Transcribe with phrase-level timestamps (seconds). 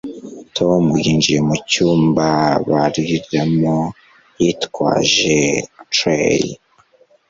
[0.57, 2.27] Tom yinjiye mu cyumba
[2.69, 3.77] bariramo,
[4.41, 5.39] yitwaje
[5.93, 6.41] tray.